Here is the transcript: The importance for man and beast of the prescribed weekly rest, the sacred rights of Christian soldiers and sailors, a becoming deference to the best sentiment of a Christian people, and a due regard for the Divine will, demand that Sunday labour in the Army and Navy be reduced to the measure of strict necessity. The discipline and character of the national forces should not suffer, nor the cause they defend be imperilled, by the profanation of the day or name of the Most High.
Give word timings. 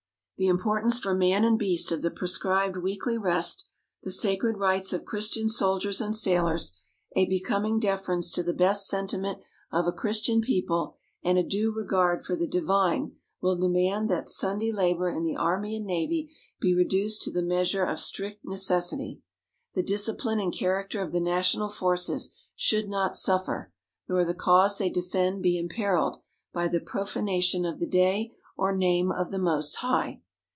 The 0.37 0.47
importance 0.47 0.97
for 0.97 1.13
man 1.13 1.43
and 1.45 1.59
beast 1.59 1.91
of 1.91 2.01
the 2.01 2.09
prescribed 2.09 2.75
weekly 2.77 3.15
rest, 3.15 3.67
the 4.01 4.09
sacred 4.09 4.57
rights 4.57 4.91
of 4.91 5.05
Christian 5.05 5.47
soldiers 5.47 6.01
and 6.01 6.17
sailors, 6.17 6.71
a 7.15 7.27
becoming 7.27 7.79
deference 7.79 8.31
to 8.31 8.41
the 8.41 8.51
best 8.51 8.87
sentiment 8.87 9.43
of 9.71 9.85
a 9.85 9.91
Christian 9.91 10.41
people, 10.41 10.95
and 11.23 11.37
a 11.37 11.43
due 11.43 11.71
regard 11.71 12.25
for 12.25 12.35
the 12.35 12.47
Divine 12.47 13.17
will, 13.39 13.55
demand 13.55 14.09
that 14.09 14.29
Sunday 14.29 14.71
labour 14.71 15.11
in 15.11 15.21
the 15.23 15.35
Army 15.35 15.75
and 15.75 15.85
Navy 15.85 16.31
be 16.59 16.73
reduced 16.73 17.21
to 17.21 17.31
the 17.31 17.43
measure 17.43 17.83
of 17.83 17.99
strict 17.99 18.43
necessity. 18.43 19.21
The 19.75 19.83
discipline 19.83 20.39
and 20.39 20.51
character 20.51 21.03
of 21.03 21.11
the 21.11 21.19
national 21.21 21.69
forces 21.69 22.33
should 22.55 22.89
not 22.89 23.15
suffer, 23.15 23.71
nor 24.09 24.25
the 24.25 24.33
cause 24.33 24.79
they 24.79 24.89
defend 24.89 25.43
be 25.43 25.59
imperilled, 25.59 26.17
by 26.51 26.67
the 26.67 26.79
profanation 26.79 27.63
of 27.63 27.79
the 27.79 27.85
day 27.87 28.31
or 28.57 28.75
name 28.75 29.11
of 29.11 29.29
the 29.29 29.37
Most 29.37 29.75
High. 29.77 30.19